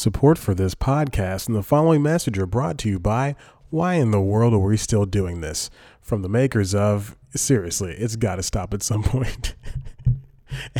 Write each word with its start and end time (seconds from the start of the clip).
Support 0.00 0.38
for 0.38 0.54
this 0.54 0.74
podcast 0.74 1.46
and 1.46 1.54
the 1.54 1.62
following 1.62 2.02
message 2.02 2.38
are 2.38 2.46
brought 2.46 2.78
to 2.78 2.88
you 2.88 2.98
by 2.98 3.36
Why 3.68 3.96
in 3.96 4.12
the 4.12 4.20
World 4.22 4.54
Are 4.54 4.58
We 4.58 4.78
Still 4.78 5.04
Doing 5.04 5.42
This? 5.42 5.68
From 6.00 6.22
the 6.22 6.28
makers 6.30 6.74
of 6.74 7.18
Seriously, 7.36 7.92
it's 7.92 8.16
got 8.16 8.36
to 8.36 8.42
stop 8.42 8.72
at 8.72 8.82
some 8.82 9.02
point. 9.04 9.54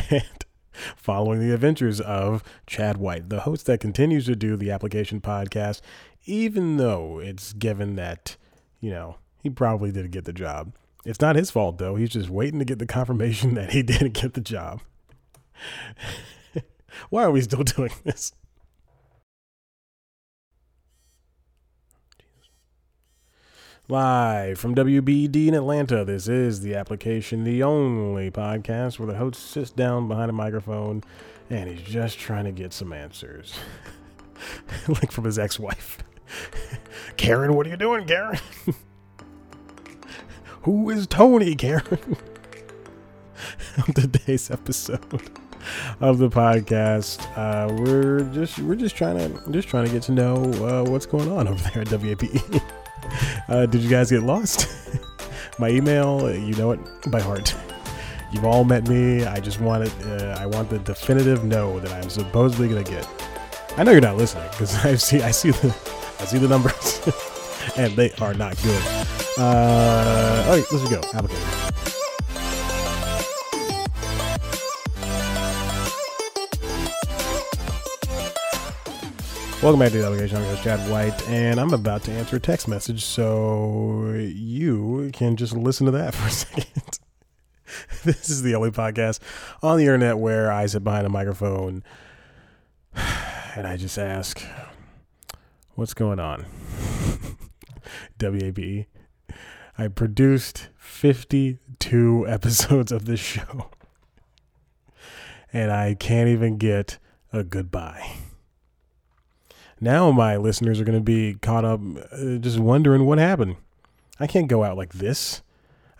and 0.08 0.46
following 0.96 1.38
the 1.38 1.52
adventures 1.52 2.00
of 2.00 2.42
Chad 2.66 2.96
White, 2.96 3.28
the 3.28 3.40
host 3.40 3.66
that 3.66 3.78
continues 3.78 4.24
to 4.24 4.34
do 4.34 4.56
the 4.56 4.70
application 4.70 5.20
podcast, 5.20 5.82
even 6.24 6.78
though 6.78 7.18
it's 7.18 7.52
given 7.52 7.96
that, 7.96 8.38
you 8.80 8.90
know, 8.90 9.16
he 9.42 9.50
probably 9.50 9.92
didn't 9.92 10.12
get 10.12 10.24
the 10.24 10.32
job. 10.32 10.72
It's 11.04 11.20
not 11.20 11.36
his 11.36 11.50
fault, 11.50 11.76
though. 11.76 11.94
He's 11.96 12.08
just 12.08 12.30
waiting 12.30 12.58
to 12.58 12.64
get 12.64 12.78
the 12.78 12.86
confirmation 12.86 13.52
that 13.56 13.72
he 13.72 13.82
didn't 13.82 14.14
get 14.14 14.32
the 14.32 14.40
job. 14.40 14.80
Why 17.10 17.24
are 17.24 17.30
we 17.30 17.42
still 17.42 17.64
doing 17.64 17.92
this? 18.02 18.32
Live 23.90 24.60
from 24.60 24.76
WBD 24.76 25.48
in 25.48 25.54
Atlanta, 25.54 26.04
this 26.04 26.28
is 26.28 26.60
the 26.60 26.76
application, 26.76 27.42
the 27.42 27.64
only 27.64 28.30
podcast 28.30 29.00
where 29.00 29.08
the 29.08 29.18
host 29.18 29.50
sits 29.50 29.72
down 29.72 30.06
behind 30.06 30.30
a 30.30 30.32
microphone 30.32 31.02
and 31.50 31.68
he's 31.68 31.82
just 31.82 32.16
trying 32.16 32.44
to 32.44 32.52
get 32.52 32.72
some 32.72 32.92
answers. 32.92 33.52
like 34.88 35.10
from 35.10 35.24
his 35.24 35.40
ex 35.40 35.58
wife. 35.58 35.98
Karen, 37.16 37.54
what 37.54 37.66
are 37.66 37.70
you 37.70 37.76
doing, 37.76 38.06
Karen? 38.06 38.38
Who 40.62 40.88
is 40.90 41.08
Tony, 41.08 41.56
Karen? 41.56 42.16
On 43.76 43.92
today's 43.92 44.52
episode 44.52 45.32
of 45.98 46.18
the 46.18 46.28
podcast, 46.28 47.26
uh, 47.36 47.74
we're 47.74 48.20
just 48.32 48.60
we're 48.60 48.76
just 48.76 48.94
trying 48.94 49.18
to 49.18 49.50
just 49.50 49.66
trying 49.66 49.86
to 49.86 49.90
get 49.90 50.04
to 50.04 50.12
know 50.12 50.36
uh, 50.64 50.88
what's 50.88 51.06
going 51.06 51.28
on 51.28 51.48
over 51.48 51.70
there 51.70 51.82
at 51.82 51.88
WABE. 51.88 52.62
Uh, 53.48 53.66
did 53.66 53.82
you 53.82 53.90
guys 53.90 54.10
get 54.10 54.22
lost? 54.22 54.68
My 55.58 55.68
email, 55.68 56.32
you 56.34 56.54
know 56.54 56.72
it 56.72 56.80
by 57.10 57.20
heart. 57.20 57.54
You've 58.32 58.44
all 58.44 58.64
met 58.64 58.88
me. 58.88 59.24
I 59.24 59.40
just 59.40 59.60
want 59.60 59.84
it. 59.84 60.06
Uh, 60.06 60.36
I 60.38 60.46
want 60.46 60.70
the 60.70 60.78
definitive 60.78 61.44
no 61.44 61.80
that 61.80 61.92
I'm 61.92 62.08
supposedly 62.08 62.68
gonna 62.68 62.84
get. 62.84 63.08
I 63.76 63.82
know 63.82 63.92
you're 63.92 64.00
not 64.00 64.16
listening 64.16 64.48
because 64.50 64.74
I 64.84 64.94
see 64.94 65.22
I 65.22 65.30
see 65.30 65.50
the 65.50 65.68
I 66.20 66.24
see 66.24 66.38
the 66.38 66.48
numbers, 66.48 67.00
and 67.76 67.94
they 67.94 68.12
are 68.20 68.34
not 68.34 68.60
good. 68.62 68.82
Uh, 69.38 70.44
all 70.46 70.56
right, 70.56 70.64
let's 70.72 70.88
go. 70.88 71.00
Application. 71.14 71.79
Welcome 79.62 79.80
back 79.80 79.92
to 79.92 79.98
the 79.98 80.06
Application. 80.06 80.38
I'm 80.38 80.42
your 80.44 80.52
host, 80.52 80.64
Chad 80.64 80.90
White, 80.90 81.28
and 81.28 81.60
I'm 81.60 81.74
about 81.74 82.02
to 82.04 82.12
answer 82.12 82.36
a 82.36 82.40
text 82.40 82.66
message, 82.66 83.04
so 83.04 84.14
you 84.14 85.10
can 85.12 85.36
just 85.36 85.54
listen 85.54 85.84
to 85.84 85.92
that 85.92 86.14
for 86.14 86.28
a 86.28 86.30
second. 86.30 86.98
this 88.04 88.30
is 88.30 88.40
the 88.40 88.54
only 88.54 88.70
podcast 88.70 89.18
on 89.62 89.76
the 89.76 89.82
internet 89.82 90.16
where 90.16 90.50
I 90.50 90.64
sit 90.64 90.82
behind 90.82 91.06
a 91.06 91.10
microphone 91.10 91.84
and 92.94 93.66
I 93.66 93.76
just 93.76 93.98
ask, 93.98 94.42
What's 95.74 95.92
going 95.92 96.18
on? 96.18 96.46
WABE. 98.18 98.86
I 99.76 99.88
produced 99.88 100.68
52 100.78 102.26
episodes 102.26 102.92
of 102.92 103.04
this 103.04 103.20
show, 103.20 103.68
and 105.52 105.70
I 105.70 105.96
can't 105.96 106.30
even 106.30 106.56
get 106.56 106.96
a 107.30 107.44
goodbye 107.44 108.10
now 109.80 110.10
my 110.10 110.36
listeners 110.36 110.80
are 110.80 110.84
going 110.84 110.98
to 110.98 111.04
be 111.04 111.34
caught 111.34 111.64
up 111.64 111.80
uh, 112.12 112.36
just 112.38 112.58
wondering 112.58 113.06
what 113.06 113.18
happened. 113.18 113.56
I 114.18 114.26
can't 114.26 114.48
go 114.48 114.62
out 114.62 114.76
like 114.76 114.92
this. 114.92 115.42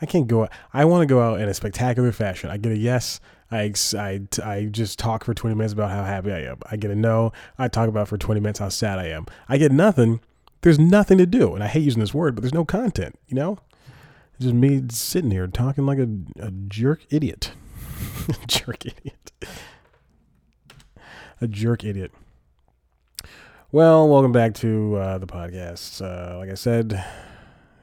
I 0.03 0.07
can't 0.07 0.27
go 0.27 0.45
out. 0.45 0.53
I 0.73 0.85
want 0.85 1.03
to 1.03 1.07
go 1.07 1.21
out 1.21 1.41
in 1.41 1.49
a 1.49 1.55
spectacular 1.55 2.13
fashion. 2.13 2.51
I 2.51 2.57
get 2.57 2.73
a 2.73 2.79
yes. 2.79 3.21
I, 3.51 3.73
I, 3.99 4.21
I 4.45 4.65
just 4.67 4.99
talk 4.99 5.25
for 5.25 5.35
20 5.35 5.57
minutes 5.57 5.73
about 5.73 5.91
how 5.91 6.05
happy 6.05 6.33
I 6.33 6.41
am. 6.43 6.59
I 6.71 6.77
get 6.77 6.91
a 6.91 6.95
no. 6.95 7.33
I 7.59 7.69
talk 7.69 7.89
about 7.89 8.09
for 8.09 8.17
20 8.17 8.41
minutes 8.41 8.61
how 8.61 8.69
sad 8.69 8.99
I 8.99 9.07
am. 9.07 9.27
I 9.49 9.59
get 9.59 9.73
nothing. 9.73 10.21
There's 10.63 10.79
nothing 10.79 11.19
to 11.19 11.27
do. 11.27 11.55
And 11.55 11.65
I 11.65 11.67
hate 11.67 11.83
using 11.83 12.01
this 12.01 12.15
word, 12.15 12.35
but 12.35 12.43
there's 12.43 12.55
no 12.55 12.65
content, 12.65 13.19
you 13.27 13.35
know? 13.35 13.59
It's 14.35 14.45
just 14.45 14.55
me 14.55 14.83
sitting 14.91 15.31
here 15.31 15.47
talking 15.47 15.85
like 15.85 15.99
a, 15.99 16.09
a 16.39 16.51
jerk 16.51 17.05
idiot. 17.11 17.53
jerk 18.47 18.87
idiot. 18.87 19.33
a 21.41 21.49
jerk 21.49 21.85
idiot. 21.85 22.13
Well, 23.73 24.09
welcome 24.09 24.33
back 24.33 24.55
to 24.55 24.97
uh, 24.97 25.19
the 25.19 25.29
podcast. 25.29 26.03
Uh, 26.03 26.37
like 26.39 26.51
I 26.51 26.55
said, 26.55 27.05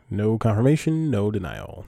no 0.10 0.38
confirmation, 0.38 1.10
no 1.10 1.32
denial. 1.32 1.86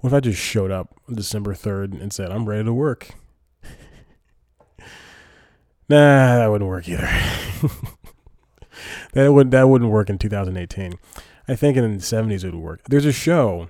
What 0.00 0.08
if 0.08 0.14
I 0.14 0.20
just 0.20 0.40
showed 0.40 0.70
up 0.70 0.94
December 1.12 1.52
3rd 1.52 2.00
and 2.00 2.10
said, 2.10 2.30
I'm 2.30 2.48
ready 2.48 2.64
to 2.64 2.72
work? 2.72 3.10
nah, 5.90 6.38
that 6.38 6.50
wouldn't 6.50 6.70
work 6.70 6.88
either. 6.88 7.02
that, 9.12 9.34
would, 9.34 9.50
that 9.50 9.68
wouldn't 9.68 9.90
work 9.90 10.08
in 10.08 10.16
2018. 10.16 10.94
I 11.46 11.54
think 11.54 11.76
in 11.76 11.98
the 11.98 12.00
70s 12.02 12.44
it 12.44 12.54
would 12.54 12.62
work. 12.62 12.80
There's 12.88 13.04
a 13.04 13.12
show 13.12 13.68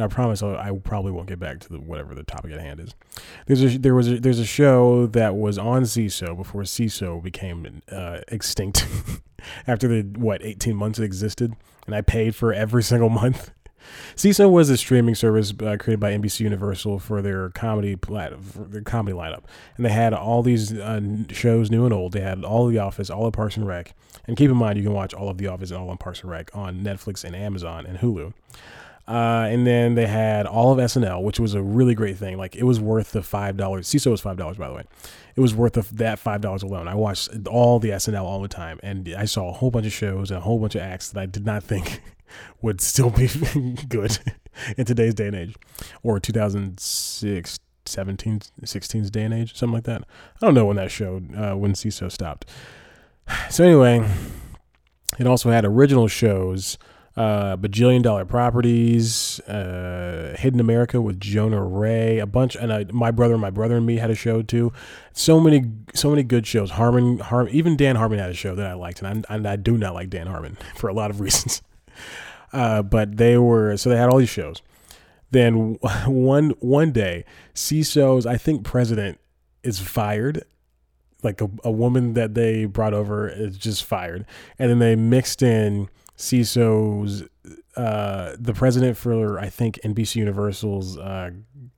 I 0.00 0.06
promise 0.06 0.42
I 0.42 0.70
probably 0.82 1.12
won't 1.12 1.28
get 1.28 1.38
back 1.38 1.60
to 1.60 1.68
the, 1.68 1.80
whatever 1.80 2.14
the 2.14 2.22
topic 2.22 2.52
at 2.52 2.60
hand 2.60 2.80
is. 2.80 2.94
There's 3.46 3.62
a, 3.62 3.78
there 3.78 3.94
was 3.94 4.08
a, 4.08 4.20
there's 4.20 4.38
a 4.38 4.46
show 4.46 5.06
that 5.08 5.36
was 5.36 5.58
on 5.58 5.82
Seeso 5.82 6.36
before 6.36 6.62
Seeso 6.62 7.22
became 7.22 7.82
uh, 7.90 8.20
extinct 8.28 8.86
after 9.66 9.88
the 9.88 10.18
what 10.18 10.42
18 10.42 10.76
months 10.76 10.98
it 10.98 11.04
existed, 11.04 11.54
and 11.86 11.94
I 11.94 12.00
paid 12.00 12.34
for 12.34 12.52
every 12.52 12.82
single 12.82 13.08
month. 13.10 13.50
Seeso 14.14 14.50
was 14.50 14.70
a 14.70 14.76
streaming 14.76 15.14
service 15.14 15.52
uh, 15.52 15.76
created 15.78 16.00
by 16.00 16.12
NBC 16.12 16.40
Universal 16.40 16.98
for 16.98 17.22
their 17.22 17.50
comedy 17.50 17.96
plat- 17.96 18.34
their 18.70 18.82
comedy 18.82 19.16
lineup, 19.16 19.44
and 19.76 19.86
they 19.86 19.90
had 19.90 20.12
all 20.12 20.42
these 20.42 20.72
uh, 20.72 21.00
shows, 21.30 21.70
new 21.70 21.84
and 21.84 21.94
old. 21.94 22.12
They 22.12 22.20
had 22.20 22.44
all 22.44 22.66
of 22.66 22.72
The 22.72 22.78
Office, 22.78 23.10
all 23.10 23.26
of 23.26 23.32
Parks 23.32 23.56
and 23.56 23.66
Rec, 23.66 23.94
and 24.26 24.36
keep 24.36 24.50
in 24.50 24.56
mind 24.56 24.78
you 24.78 24.84
can 24.84 24.92
watch 24.92 25.14
all 25.14 25.28
of 25.28 25.38
The 25.38 25.46
Office 25.46 25.70
and 25.70 25.80
all 25.80 25.90
of 25.90 25.98
Parks 25.98 26.20
and 26.20 26.30
Rec 26.30 26.54
on 26.54 26.82
Netflix 26.82 27.24
and 27.24 27.34
Amazon 27.34 27.86
and 27.86 27.98
Hulu. 27.98 28.32
Uh, 29.10 29.48
and 29.50 29.66
then 29.66 29.96
they 29.96 30.06
had 30.06 30.46
all 30.46 30.72
of 30.72 30.78
SNL, 30.78 31.24
which 31.24 31.40
was 31.40 31.54
a 31.54 31.60
really 31.60 31.96
great 31.96 32.16
thing. 32.16 32.38
Like 32.38 32.54
it 32.54 32.62
was 32.62 32.78
worth 32.78 33.10
the 33.10 33.22
five 33.22 33.56
dollars. 33.56 33.88
Seeso 33.88 34.12
was 34.12 34.20
five 34.20 34.36
dollars, 34.36 34.56
by 34.56 34.68
the 34.68 34.74
way. 34.74 34.84
It 35.34 35.40
was 35.40 35.52
worth 35.52 35.72
the, 35.72 35.82
that 35.96 36.20
five 36.20 36.40
dollars 36.40 36.62
alone. 36.62 36.86
I 36.86 36.94
watched 36.94 37.28
all 37.48 37.80
the 37.80 37.90
SNL 37.90 38.22
all 38.22 38.40
the 38.40 38.46
time, 38.46 38.78
and 38.84 39.12
I 39.18 39.24
saw 39.24 39.48
a 39.48 39.52
whole 39.52 39.72
bunch 39.72 39.86
of 39.86 39.92
shows 39.92 40.30
and 40.30 40.38
a 40.38 40.42
whole 40.42 40.60
bunch 40.60 40.76
of 40.76 40.82
acts 40.82 41.10
that 41.10 41.20
I 41.20 41.26
did 41.26 41.44
not 41.44 41.64
think 41.64 42.00
would 42.62 42.80
still 42.80 43.10
be 43.10 43.28
good 43.88 44.16
in 44.76 44.84
today's 44.84 45.14
day 45.14 45.26
and 45.26 45.34
age, 45.34 45.56
or 46.04 46.20
2006, 46.20 47.58
17, 47.86 48.40
16's 48.62 49.10
day 49.10 49.22
and 49.24 49.34
age, 49.34 49.56
something 49.56 49.74
like 49.74 49.84
that. 49.84 50.02
I 50.40 50.46
don't 50.46 50.54
know 50.54 50.66
when 50.66 50.76
that 50.76 50.92
showed, 50.92 51.34
uh, 51.34 51.54
when 51.54 51.72
Seeso 51.72 52.12
stopped. 52.12 52.48
So 53.48 53.64
anyway, 53.64 54.08
it 55.18 55.26
also 55.26 55.50
had 55.50 55.64
original 55.64 56.08
shows 56.08 56.78
uh, 57.16 57.56
bajillion 57.56 58.02
dollar 58.02 58.24
properties, 58.24 59.40
uh, 59.40 60.36
Hidden 60.38 60.60
America 60.60 61.00
with 61.00 61.20
Jonah 61.20 61.62
Ray, 61.62 62.18
a 62.18 62.26
bunch, 62.26 62.54
and 62.54 62.70
uh, 62.70 62.84
my 62.92 63.10
brother, 63.10 63.36
my 63.36 63.50
brother 63.50 63.76
and 63.76 63.86
me 63.86 63.96
had 63.96 64.10
a 64.10 64.14
show 64.14 64.42
too. 64.42 64.72
So 65.12 65.40
many, 65.40 65.64
so 65.92 66.10
many 66.10 66.22
good 66.22 66.46
shows. 66.46 66.72
Harmon, 66.72 67.18
Harm, 67.18 67.48
even 67.50 67.76
Dan 67.76 67.96
Harmon 67.96 68.18
had 68.18 68.30
a 68.30 68.34
show 68.34 68.54
that 68.54 68.66
I 68.66 68.74
liked, 68.74 69.02
and 69.02 69.24
I, 69.28 69.34
and 69.34 69.46
I 69.46 69.56
do 69.56 69.76
not 69.76 69.94
like 69.94 70.10
Dan 70.10 70.28
Harmon 70.28 70.56
for 70.76 70.88
a 70.88 70.94
lot 70.94 71.10
of 71.10 71.20
reasons. 71.20 71.62
Uh, 72.52 72.82
but 72.82 73.16
they 73.16 73.38
were 73.38 73.76
so 73.76 73.88
they 73.88 73.96
had 73.96 74.08
all 74.08 74.18
these 74.18 74.28
shows. 74.28 74.60
Then 75.30 75.74
one 76.06 76.50
one 76.58 76.90
day, 76.90 77.24
Seeso's 77.54 78.26
I 78.26 78.36
think 78.38 78.64
president 78.64 79.20
is 79.62 79.78
fired 79.78 80.42
like 81.22 81.40
a, 81.40 81.48
a 81.62 81.70
woman 81.70 82.14
that 82.14 82.34
they 82.34 82.64
brought 82.64 82.94
over 82.94 83.28
is 83.28 83.56
just 83.56 83.84
fired 83.84 84.26
and 84.58 84.70
then 84.70 84.78
they 84.78 84.96
mixed 84.96 85.42
in 85.42 85.88
Seeso's 86.20 87.24
uh, 87.76 88.36
the 88.38 88.52
president 88.52 88.96
for 88.96 89.38
I 89.38 89.48
think 89.48 89.80
NBC 89.82 90.16
Universal's 90.16 90.98
uh, 90.98 91.30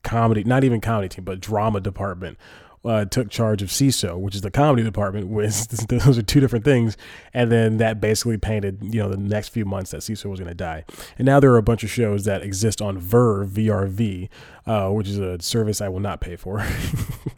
comedy, 0.03 0.43
not 0.43 0.65
even 0.65 0.81
comedy 0.81 1.09
team, 1.09 1.25
but 1.25 1.41
drama 1.41 1.81
department. 1.81 2.39
Uh, 2.85 3.05
took 3.05 3.31
charge 3.31 3.63
of 3.63 3.69
Seeso, 3.69 4.19
which 4.19 4.35
is 4.35 4.41
the 4.41 4.51
comedy 4.51 4.83
department. 4.83 5.29
Was 5.29 5.69
those 5.69 6.19
are 6.19 6.23
two 6.23 6.41
different 6.41 6.65
things, 6.65 6.97
and 7.33 7.53
then 7.53 7.77
that 7.77 8.01
basically 8.01 8.37
painted 8.39 8.81
you 8.83 9.01
know 9.01 9.09
the 9.09 9.17
next 9.17 9.51
few 9.51 9.65
months 9.65 9.93
that 9.93 9.99
Seeso 9.99 10.29
was 10.29 10.41
going 10.41 10.49
to 10.49 10.55
die. 10.55 10.85
And 11.17 11.25
now 11.25 11.39
there 11.39 11.53
are 11.53 11.59
a 11.59 11.63
bunch 11.63 11.85
of 11.85 11.91
shows 11.91 12.25
that 12.25 12.43
exist 12.43 12.83
on 12.83 12.99
Verve 12.99 13.51
VRV, 13.51 14.29
uh, 14.67 14.89
which 14.89 15.07
is 15.07 15.21
a 15.21 15.41
service 15.41 15.81
I 15.81 15.89
will 15.89 16.01
not 16.01 16.21
pay 16.21 16.35
for. 16.35 16.67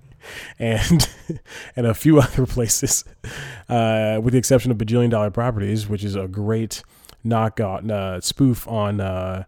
and 0.59 1.09
and 1.77 1.87
a 1.87 1.95
few 1.95 2.21
other 2.21 2.47
places, 2.47 3.05
uh, 3.69 4.21
with 4.23 4.33
the 4.33 4.39
exception 4.39 4.71
of 4.71 4.79
Bajillion 4.79 5.11
Dollar 5.11 5.31
Properties, 5.31 5.89
which 5.89 6.05
is 6.05 6.17
a 6.17 6.29
great 6.29 6.83
knockout 7.23 7.91
uh, 7.91 8.21
spoof 8.21 8.67
on 8.69 9.01
uh, 9.01 9.45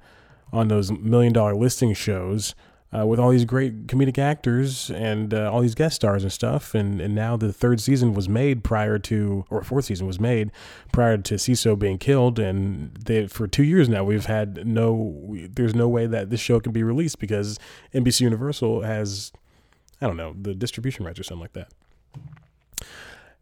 on 0.52 0.68
those 0.68 0.90
million 0.90 1.32
dollar 1.32 1.54
listing 1.54 1.94
shows. 1.94 2.54
uh, 2.96 3.04
with 3.04 3.18
all 3.18 3.30
these 3.30 3.44
great 3.44 3.86
comedic 3.88 4.16
actors 4.16 4.90
and 4.90 5.34
uh, 5.34 5.50
all 5.50 5.60
these 5.60 5.74
guest 5.74 5.96
stars 5.96 6.22
and 6.22 6.32
stuff. 6.32 6.74
And, 6.74 7.00
and 7.00 7.14
now 7.14 7.36
the 7.36 7.52
third 7.52 7.80
season 7.80 8.14
was 8.14 8.28
made 8.28 8.62
prior 8.62 8.98
to, 9.00 9.44
or 9.50 9.62
fourth 9.62 9.86
season 9.86 10.06
was 10.06 10.20
made 10.20 10.50
prior 10.92 11.18
to 11.18 11.34
Seeso 11.34 11.78
being 11.78 11.98
killed. 11.98 12.38
And 12.38 12.94
they, 12.94 13.26
for 13.26 13.46
two 13.46 13.64
years 13.64 13.88
now, 13.88 14.04
we've 14.04 14.26
had 14.26 14.66
no, 14.66 15.36
there's 15.50 15.74
no 15.74 15.88
way 15.88 16.06
that 16.06 16.30
this 16.30 16.40
show 16.40 16.60
can 16.60 16.72
be 16.72 16.82
released 16.82 17.18
because 17.18 17.58
NBC 17.92 18.22
Universal 18.22 18.82
has, 18.82 19.32
I 20.00 20.06
don't 20.06 20.16
know, 20.16 20.34
the 20.40 20.54
distribution 20.54 21.04
rights 21.04 21.18
or 21.18 21.22
something 21.22 21.42
like 21.42 21.54
that. 21.54 21.68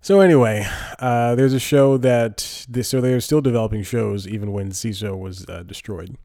So 0.01 0.21
anyway, 0.21 0.67
uh, 0.99 1.35
there's 1.35 1.55
a 1.55 1.59
show 1.59 1.97
that 1.99 2.67
this, 2.69 2.89
so 2.89 3.01
they're 3.01 3.21
still 3.21 3.41
developing 3.41 3.83
shows 3.83 4.29
even 4.29 4.53
when 4.53 4.71
Seeso 4.71 5.19
was 5.19 5.47
uh, 5.49 5.63
destroyed. 5.63 6.17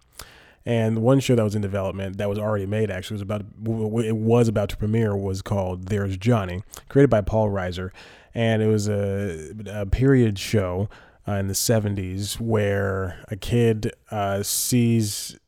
And 0.65 1.01
one 1.01 1.21
show 1.21 1.35
that 1.35 1.43
was 1.43 1.55
in 1.55 1.61
development 1.61 2.17
that 2.17 2.29
was 2.29 2.37
already 2.37 2.65
made 2.65 2.91
actually 2.91 3.15
was 3.15 3.21
about 3.21 3.41
it 3.41 4.17
was 4.17 4.47
about 4.47 4.69
to 4.69 4.77
premiere 4.77 5.15
was 5.15 5.41
called 5.41 5.87
There's 5.87 6.17
Johnny, 6.17 6.61
created 6.89 7.09
by 7.09 7.21
Paul 7.21 7.49
Reiser, 7.49 7.91
and 8.33 8.61
it 8.61 8.67
was 8.67 8.89
a, 8.89 9.53
a 9.67 9.85
period 9.85 10.37
show 10.37 10.89
uh, 11.27 11.33
in 11.33 11.47
the 11.47 11.53
70s 11.53 12.39
where 12.39 13.23
a 13.29 13.35
kid 13.35 13.93
uh, 14.11 14.43
sees 14.43 15.39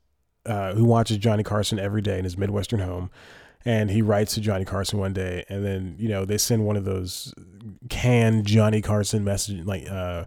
uh, 0.45 0.73
who 0.73 0.85
watches 0.85 1.17
Johnny 1.17 1.43
Carson 1.43 1.79
every 1.79 2.01
day 2.01 2.17
in 2.17 2.23
his 2.23 2.37
Midwestern 2.37 2.79
home. 2.79 3.11
And 3.63 3.91
he 3.91 4.01
writes 4.01 4.33
to 4.35 4.41
Johnny 4.41 4.65
Carson 4.65 4.97
one 4.97 5.13
day, 5.13 5.45
and 5.47 5.63
then 5.63 5.95
you 5.99 6.09
know 6.09 6.25
they 6.25 6.37
send 6.37 6.65
one 6.65 6.77
of 6.77 6.85
those 6.85 7.33
canned 7.89 8.45
Johnny 8.45 8.81
Carson 8.81 9.23
message, 9.23 9.65
like 9.65 9.87
uh, 9.89 10.25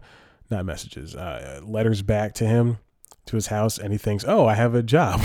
not 0.50 0.64
messages, 0.64 1.16
uh, 1.16 1.60
letters 1.64 2.02
back 2.02 2.34
to 2.34 2.46
him, 2.46 2.78
to 3.26 3.36
his 3.36 3.48
house 3.48 3.78
and 3.78 3.92
he 3.92 3.98
thinks, 3.98 4.24
"Oh, 4.26 4.46
I 4.46 4.54
have 4.54 4.74
a 4.74 4.82
job," 4.82 5.20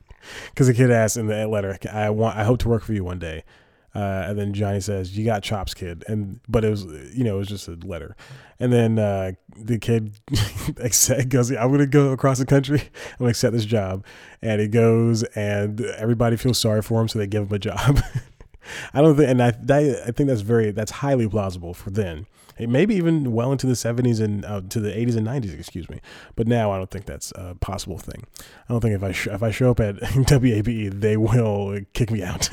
because 0.50 0.66
the 0.66 0.74
kid 0.74 0.90
asks 0.90 1.16
in 1.16 1.26
the 1.26 1.46
letter, 1.46 1.78
"I 1.90 2.10
want, 2.10 2.36
I 2.36 2.44
hope 2.44 2.58
to 2.60 2.68
work 2.68 2.82
for 2.82 2.92
you 2.92 3.04
one 3.04 3.18
day." 3.18 3.44
Uh, 3.94 4.24
and 4.26 4.38
then 4.38 4.52
Johnny 4.52 4.80
says, 4.80 5.16
"You 5.16 5.24
got 5.24 5.42
chops, 5.42 5.74
kid." 5.74 6.04
And 6.08 6.40
but 6.48 6.64
it 6.64 6.70
was, 6.70 6.84
you 7.14 7.24
know, 7.24 7.36
it 7.36 7.38
was 7.38 7.48
just 7.48 7.68
a 7.68 7.78
letter. 7.84 8.16
And 8.58 8.72
then 8.72 8.98
uh, 8.98 9.32
the 9.56 9.78
kid 9.78 10.18
goes, 11.28 11.50
"I'm 11.52 11.70
gonna 11.70 11.86
go 11.86 12.10
across 12.10 12.38
the 12.38 12.46
country. 12.46 12.80
I'm 13.12 13.18
gonna 13.18 13.30
accept 13.30 13.52
this 13.52 13.64
job." 13.64 14.04
And 14.42 14.60
he 14.60 14.68
goes, 14.68 15.22
and 15.34 15.80
everybody 15.80 16.36
feels 16.36 16.58
sorry 16.58 16.82
for 16.82 17.00
him, 17.00 17.08
so 17.08 17.18
they 17.18 17.26
give 17.26 17.48
him 17.48 17.54
a 17.54 17.58
job. 17.58 18.00
I 18.94 19.02
don't 19.02 19.16
think, 19.16 19.28
and 19.28 19.42
I, 19.42 19.48
I 19.48 20.10
think 20.10 20.28
that's 20.28 20.40
very, 20.40 20.70
that's 20.70 20.90
highly 20.90 21.28
plausible 21.28 21.74
for 21.74 21.90
then 21.90 22.26
maybe 22.58 22.94
even 22.94 23.32
well 23.32 23.52
into 23.52 23.66
the 23.66 23.72
70s 23.72 24.20
and 24.20 24.44
uh, 24.44 24.60
to 24.68 24.80
the 24.80 24.90
80s 24.90 25.16
and 25.16 25.26
90s, 25.26 25.58
excuse 25.58 25.88
me. 25.90 26.00
But 26.36 26.46
now 26.46 26.70
I 26.70 26.78
don't 26.78 26.90
think 26.90 27.06
that's 27.06 27.32
a 27.34 27.56
possible 27.56 27.98
thing. 27.98 28.24
I 28.38 28.72
don't 28.72 28.80
think 28.80 28.94
if 28.94 29.02
I 29.02 29.12
sh- 29.12 29.28
if 29.28 29.42
I 29.42 29.50
show 29.50 29.70
up 29.70 29.80
at 29.80 29.96
WABE, 29.96 31.00
they 31.00 31.16
will 31.16 31.80
kick 31.92 32.10
me 32.10 32.22
out. 32.22 32.50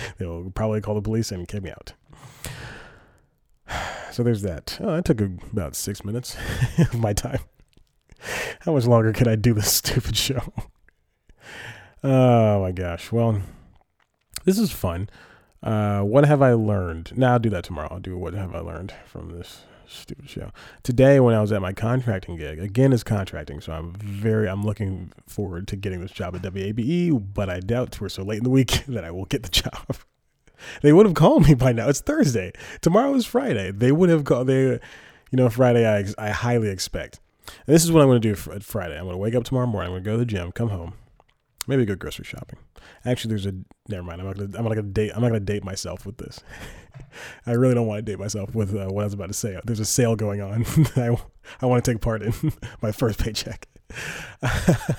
they 0.18 0.26
will 0.26 0.50
probably 0.50 0.80
call 0.80 0.94
the 0.94 1.02
police 1.02 1.32
and 1.32 1.46
kick 1.48 1.62
me 1.62 1.70
out. 1.70 1.92
So 4.12 4.22
there's 4.22 4.40
that. 4.42 4.78
Oh, 4.80 4.92
that 4.92 5.04
took 5.04 5.20
about 5.20 5.76
six 5.76 6.02
minutes 6.02 6.38
of 6.78 6.98
my 6.98 7.12
time. 7.12 7.40
How 8.60 8.72
much 8.72 8.86
longer 8.86 9.12
could 9.12 9.28
I 9.28 9.36
do 9.36 9.52
this 9.52 9.70
stupid 9.72 10.16
show? 10.16 10.40
Oh 12.02 12.62
my 12.62 12.72
gosh. 12.72 13.12
Well, 13.12 13.42
this 14.46 14.58
is 14.58 14.72
fun. 14.72 15.10
Uh, 15.62 16.00
what 16.00 16.24
have 16.24 16.40
I 16.40 16.54
learned? 16.54 17.12
Now 17.14 17.34
I'll 17.34 17.38
do 17.38 17.50
that 17.50 17.64
tomorrow. 17.64 17.88
I'll 17.90 18.00
do 18.00 18.16
what 18.16 18.32
have 18.32 18.54
I 18.54 18.60
learned 18.60 18.94
from 19.04 19.36
this 19.36 19.64
stupid 19.88 20.28
show. 20.28 20.50
Today, 20.82 21.20
when 21.20 21.34
I 21.34 21.40
was 21.40 21.52
at 21.52 21.62
my 21.62 21.72
contracting 21.72 22.36
gig, 22.36 22.58
again, 22.58 22.92
is 22.92 23.02
contracting, 23.02 23.60
so 23.60 23.72
I'm 23.72 23.92
very, 23.94 24.48
I'm 24.48 24.64
looking 24.64 25.12
forward 25.26 25.68
to 25.68 25.76
getting 25.76 26.00
this 26.00 26.10
job 26.10 26.34
at 26.34 26.42
WABE, 26.42 27.34
but 27.34 27.48
I 27.48 27.60
doubt 27.60 28.00
we're 28.00 28.08
so 28.08 28.22
late 28.22 28.38
in 28.38 28.44
the 28.44 28.50
week 28.50 28.84
that 28.88 29.04
I 29.04 29.10
will 29.10 29.24
get 29.26 29.42
the 29.42 29.48
job. 29.48 29.96
they 30.82 30.92
would 30.92 31.06
have 31.06 31.14
called 31.14 31.46
me 31.46 31.54
by 31.54 31.72
now. 31.72 31.88
It's 31.88 32.00
Thursday. 32.00 32.52
Tomorrow 32.80 33.14
is 33.14 33.26
Friday. 33.26 33.70
They 33.70 33.92
would 33.92 34.10
have 34.10 34.24
called. 34.24 34.46
They, 34.46 34.62
you 34.62 34.80
know, 35.32 35.48
Friday. 35.48 35.88
I 35.88 36.04
I 36.18 36.30
highly 36.30 36.68
expect. 36.68 37.20
And 37.66 37.74
this 37.74 37.84
is 37.84 37.92
what 37.92 38.02
I'm 38.02 38.08
going 38.08 38.20
to 38.20 38.28
do 38.28 38.34
for 38.34 38.58
Friday. 38.60 38.96
I'm 38.96 39.04
going 39.04 39.14
to 39.14 39.18
wake 39.18 39.34
up 39.34 39.44
tomorrow 39.44 39.66
morning. 39.66 39.88
I'm 39.88 39.92
going 39.94 40.04
to 40.04 40.10
go 40.10 40.12
to 40.14 40.18
the 40.18 40.26
gym, 40.26 40.52
come 40.52 40.70
home, 40.70 40.94
maybe 41.66 41.84
go 41.84 41.94
grocery 41.94 42.24
shopping. 42.24 42.58
Actually, 43.04 43.30
there's 43.30 43.46
a 43.46 43.54
never 43.88 44.02
mind. 44.02 44.20
I'm 44.20 44.26
not 44.26 44.36
gonna 44.36 44.58
I'm 44.58 44.64
not 44.64 44.70
gonna 44.70 44.82
date 44.82 45.12
I'm 45.14 45.22
not 45.22 45.28
gonna 45.28 45.40
date 45.40 45.64
myself 45.64 46.06
with 46.06 46.18
this. 46.18 46.40
I 47.46 47.52
really 47.52 47.74
don't 47.74 47.86
want 47.86 48.04
to 48.04 48.10
date 48.10 48.18
myself 48.18 48.54
with 48.54 48.74
uh, 48.74 48.88
what 48.88 49.02
I 49.02 49.04
was 49.04 49.14
about 49.14 49.28
to 49.28 49.34
say. 49.34 49.58
There's 49.64 49.80
a 49.80 49.84
sale 49.84 50.16
going 50.16 50.40
on. 50.40 50.64
I 50.96 51.16
I 51.60 51.66
want 51.66 51.84
to 51.84 51.92
take 51.92 52.00
part 52.00 52.22
in 52.22 52.32
my 52.82 52.92
first 52.92 53.18
paycheck. 53.18 53.68
uh, 54.42 54.94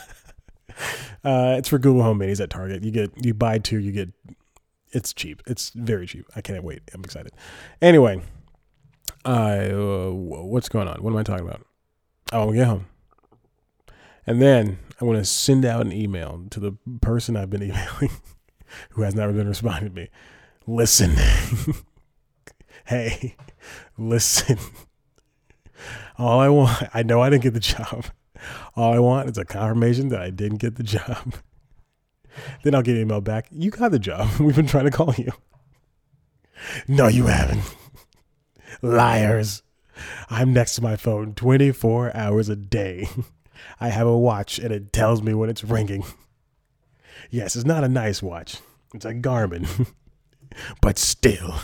it's 1.58 1.69
for 1.69 1.80
Google 1.80 2.04
Home 2.04 2.19
Minis 2.19 2.42
at 2.42 2.50
Target. 2.50 2.84
You 2.84 2.92
get 2.92 3.12
you 3.24 3.34
buy 3.34 3.60
two, 3.60 3.80
you 3.80 3.92
get 3.92 4.10
it's 4.92 5.14
cheap. 5.14 5.42
It's 5.46 5.72
very 5.72 6.08
cheap. 6.08 6.25
I 6.36 6.42
can't 6.42 6.64
wait. 6.64 6.81
I'm 6.94 7.04
excited. 7.04 7.34
Anyway, 7.81 8.22
uh, 9.25 10.10
what's 10.10 10.69
going 10.69 10.88
on? 10.88 11.04
What 11.04 11.12
am 11.12 11.18
I 11.18 11.24
talking 11.24 11.46
about? 11.46 11.66
Oh, 12.31 12.42
I'm 12.42 12.48
gonna 12.48 12.58
get 12.58 12.68
home. 12.68 12.86
And 14.25 14.42
then 14.42 14.80
I 15.00 15.06
want 15.06 15.20
to 15.20 15.26
send 15.26 15.64
out 15.66 15.86
an 15.86 15.92
email 15.92 16.46
to 16.50 16.60
the 16.60 16.74
person 17.02 17.38
I've 17.38 17.50
been 17.50 17.64
emailing 17.64 18.12
who 18.92 19.04
has 19.04 19.16
never 19.16 19.34
been 19.34 19.48
responding 19.48 19.90
to 19.90 19.96
me. 19.96 20.10
Listen. 20.66 21.16
hey, 22.86 23.36
listen. 23.98 24.58
All 26.18 26.40
I 26.40 26.50
want, 26.50 26.84
I 26.94 27.04
know 27.04 27.22
I 27.22 27.30
didn't 27.30 27.44
get 27.44 27.54
the 27.54 27.60
job. 27.60 28.06
All 28.76 28.94
I 28.94 29.00
want 29.00 29.30
is 29.30 29.38
a 29.38 29.46
confirmation 29.46 30.10
that 30.10 30.22
I 30.22 30.30
didn't 30.30 30.58
get 30.58 30.76
the 30.76 30.84
job. 30.84 31.36
then 32.64 32.76
I'll 32.76 32.82
get 32.82 32.96
an 32.96 33.02
email 33.02 33.22
back. 33.22 33.48
You 33.52 33.72
got 33.72 33.92
the 33.92 34.00
job. 34.00 34.30
We've 34.40 34.56
been 34.56 34.68
trying 34.68 34.86
to 34.86 34.92
call 34.92 35.14
you. 35.16 35.32
No, 36.88 37.08
you 37.08 37.28
haven't. 37.28 37.64
Liars. 38.82 39.64
I'm 40.30 40.54
next 40.54 40.76
to 40.76 40.82
my 40.82 40.96
phone 40.96 41.34
24 41.34 42.16
hours 42.16 42.50
a 42.50 42.56
day. 42.56 43.10
I 43.80 43.90
have 43.90 44.08
a 44.08 44.18
watch 44.18 44.60
and 44.60 44.72
it 44.72 44.92
tells 44.92 45.22
me 45.22 45.34
when 45.34 45.50
it's 45.50 45.64
ringing. 45.64 46.04
Yes, 47.30 47.56
it's 47.56 47.66
not 47.66 47.84
a 47.84 47.90
nice 47.90 48.22
watch. 48.22 48.60
It's 48.94 49.04
a 49.04 49.14
Garmin. 49.14 49.92
but 50.82 50.98
still, 50.98 51.56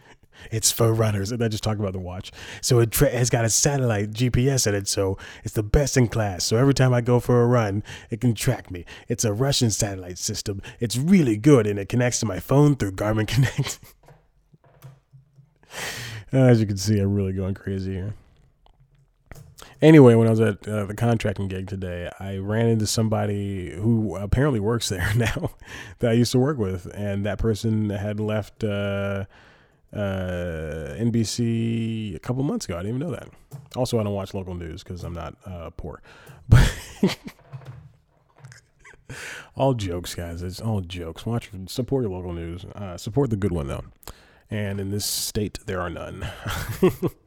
it's 0.50 0.72
for 0.72 0.92
runners. 0.92 1.30
And 1.32 1.42
I 1.42 1.48
just 1.48 1.62
talk 1.62 1.78
about 1.78 1.92
the 1.92 2.00
watch. 2.00 2.32
So 2.60 2.80
it 2.80 2.90
tra- 2.90 3.10
has 3.10 3.30
got 3.30 3.44
a 3.44 3.50
satellite 3.50 4.10
GPS 4.10 4.66
in 4.66 4.74
it, 4.74 4.88
so 4.88 5.18
it's 5.44 5.54
the 5.54 5.62
best 5.62 5.96
in 5.96 6.08
class. 6.08 6.44
So 6.44 6.56
every 6.56 6.74
time 6.74 6.92
I 6.92 7.00
go 7.00 7.20
for 7.20 7.42
a 7.42 7.46
run, 7.46 7.82
it 8.10 8.20
can 8.20 8.34
track 8.34 8.70
me. 8.70 8.84
It's 9.08 9.24
a 9.24 9.32
Russian 9.32 9.70
satellite 9.70 10.18
system. 10.18 10.60
It's 10.80 10.96
really 10.96 11.36
good, 11.36 11.66
and 11.66 11.78
it 11.78 11.88
connects 11.88 12.20
to 12.20 12.26
my 12.26 12.40
phone 12.40 12.74
through 12.76 12.92
Garmin 12.92 13.28
Connect. 13.28 13.78
As 16.32 16.60
you 16.60 16.66
can 16.66 16.78
see, 16.78 16.98
I'm 16.98 17.14
really 17.14 17.32
going 17.32 17.54
crazy 17.54 17.92
here. 17.92 18.14
Anyway, 19.82 20.14
when 20.14 20.28
I 20.28 20.30
was 20.30 20.40
at 20.40 20.68
uh, 20.68 20.84
the 20.84 20.94
contracting 20.94 21.48
gig 21.48 21.66
today, 21.66 22.08
I 22.20 22.36
ran 22.36 22.68
into 22.68 22.86
somebody 22.86 23.72
who 23.72 24.14
apparently 24.14 24.60
works 24.60 24.88
there 24.90 25.12
now 25.16 25.50
that 25.98 26.12
I 26.12 26.14
used 26.14 26.30
to 26.32 26.38
work 26.38 26.56
with, 26.56 26.86
and 26.94 27.26
that 27.26 27.38
person 27.38 27.90
had 27.90 28.20
left 28.20 28.62
uh, 28.62 29.24
uh, 29.92 30.94
NBC 30.96 32.14
a 32.14 32.20
couple 32.20 32.44
months 32.44 32.66
ago. 32.66 32.76
I 32.76 32.82
didn't 32.82 32.96
even 32.96 33.08
know 33.08 33.14
that. 33.14 33.28
Also, 33.74 33.98
I 33.98 34.04
don't 34.04 34.14
watch 34.14 34.34
local 34.34 34.54
news 34.54 34.84
because 34.84 35.02
I'm 35.02 35.14
not 35.14 35.34
uh, 35.44 35.70
poor. 35.76 36.00
But 36.48 36.72
all 39.56 39.74
jokes, 39.74 40.14
guys. 40.14 40.42
It's 40.42 40.60
all 40.60 40.80
jokes. 40.80 41.26
Watch, 41.26 41.50
support 41.66 42.04
your 42.04 42.12
local 42.12 42.32
news. 42.32 42.64
Uh, 42.64 42.96
support 42.96 43.30
the 43.30 43.36
good 43.36 43.52
one 43.52 43.66
though. 43.66 43.84
And 44.48 44.78
in 44.80 44.90
this 44.90 45.04
state, 45.04 45.58
there 45.66 45.80
are 45.80 45.90
none. 45.90 46.28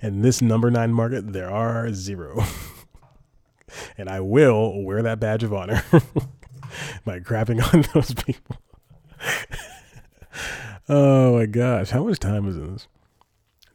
In 0.00 0.22
this 0.22 0.42
number 0.42 0.70
nine 0.70 0.92
market, 0.92 1.32
there 1.32 1.50
are 1.50 1.92
zero. 1.92 2.42
and 3.98 4.08
I 4.08 4.20
will 4.20 4.82
wear 4.82 5.02
that 5.02 5.20
badge 5.20 5.42
of 5.42 5.52
honor 5.52 5.84
by 7.04 7.20
crapping 7.20 7.62
on 7.72 7.84
those 7.94 8.14
people. 8.14 8.56
oh 10.88 11.38
my 11.38 11.46
gosh. 11.46 11.90
How 11.90 12.04
much 12.04 12.18
time 12.18 12.48
is 12.48 12.56
this? 12.56 12.88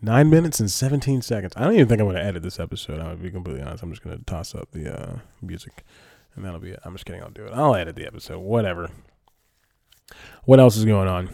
Nine 0.02 0.30
minutes 0.30 0.60
and 0.60 0.72
17 0.72 1.22
seconds. 1.22 1.54
I 1.58 1.66
don't 1.66 1.74
even 1.74 1.88
think 1.88 2.00
I'm 2.00 2.08
going 2.08 2.16
to 2.16 2.24
edit 2.24 2.44
this 2.44 2.60
episode. 2.60 2.98
To 2.98 3.16
be 3.18 3.32
completely 3.32 3.62
honest. 3.62 3.84
I'm 3.84 3.92
just 3.92 4.04
going 4.04 4.18
to 4.18 4.24
toss 4.24 4.56
up 4.56 4.72
the 4.72 4.98
uh, 4.98 5.20
music 5.42 5.84
and 6.36 6.46
that'll 6.46 6.60
be 6.60 6.72
it. 6.72 6.80
I'm 6.86 6.94
just 6.94 7.06
kidding. 7.06 7.22
I'll 7.22 7.30
do 7.30 7.46
it. 7.46 7.54
I'll 7.54 7.76
edit 7.76 7.96
the 7.96 8.08
episode. 8.08 8.40
Whatever. 8.40 8.90
What 10.46 10.60
else 10.60 10.78
is 10.78 10.86
going 10.86 11.08
on? 11.08 11.30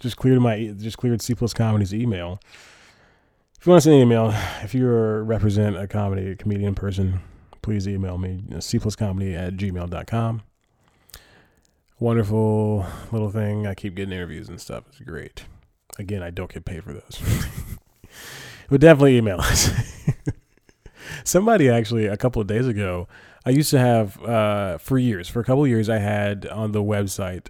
just 0.00 0.16
cleared 0.16 0.40
my 0.40 0.74
just 0.76 0.98
cleared 0.98 1.22
C 1.22 1.34
plus 1.34 1.54
Comedy's 1.54 1.94
email 1.94 2.40
you 3.68 3.72
want 3.72 3.82
to 3.82 3.90
send 3.90 3.96
an 3.96 4.00
email, 4.00 4.34
if 4.62 4.74
you 4.74 4.88
represent 4.88 5.76
a 5.76 5.86
comedy, 5.86 6.30
a 6.30 6.36
comedian 6.36 6.74
person, 6.74 7.20
please 7.60 7.86
email 7.86 8.16
me, 8.16 8.42
cpluscomedy 8.48 9.36
at 9.36 9.56
gmail.com. 9.56 10.40
Wonderful 12.00 12.86
little 13.12 13.28
thing. 13.28 13.66
I 13.66 13.74
keep 13.74 13.94
getting 13.94 14.14
interviews 14.14 14.48
and 14.48 14.58
stuff. 14.58 14.84
It's 14.88 15.00
great. 15.00 15.44
Again, 15.98 16.22
I 16.22 16.30
don't 16.30 16.50
get 16.50 16.64
paid 16.64 16.82
for 16.82 16.94
those. 16.94 17.20
but 18.70 18.80
definitely 18.80 19.18
email 19.18 19.38
us. 19.38 19.68
Somebody 21.24 21.68
actually, 21.68 22.06
a 22.06 22.16
couple 22.16 22.40
of 22.40 22.48
days 22.48 22.66
ago, 22.66 23.06
I 23.44 23.50
used 23.50 23.70
to 23.72 23.78
have 23.78 24.18
uh, 24.22 24.78
for 24.78 24.96
years, 24.96 25.28
for 25.28 25.40
a 25.40 25.44
couple 25.44 25.64
of 25.64 25.68
years, 25.68 25.90
I 25.90 25.98
had 25.98 26.46
on 26.46 26.72
the 26.72 26.82
website 26.82 27.48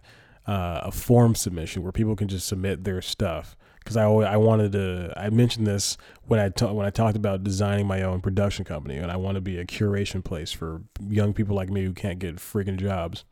uh, 0.49 0.81
a 0.83 0.91
form 0.91 1.37
submission 1.37 1.85
where 1.85 1.93
people 1.93 2.17
can 2.17 2.27
just 2.27 2.49
submit 2.49 2.83
their 2.83 3.03
stuff. 3.03 3.57
Because 3.89 3.97
I 3.97 4.05
always, 4.05 4.29
I 4.29 4.37
wanted 4.37 4.73
to 4.73 5.15
I 5.17 5.31
mentioned 5.31 5.67
this 5.67 5.97
when 6.27 6.39
I 6.39 6.51
ta- 6.51 6.75
when 6.75 6.85
I 6.85 6.91
talked 6.91 7.17
about 7.17 7.43
designing 7.43 7.87
my 7.87 8.03
own 8.03 8.21
production 8.21 8.67
company 8.67 8.99
and 8.99 9.11
I 9.11 9.17
want 9.17 9.37
to 9.37 9.41
be 9.41 9.57
a 9.57 9.65
curation 9.65 10.23
place 10.23 10.53
for 10.53 10.83
young 11.09 11.33
people 11.33 11.57
like 11.57 11.71
me 11.71 11.85
who 11.85 11.95
can't 11.95 12.19
get 12.19 12.37
freaking 12.37 12.77
jobs 12.77 13.25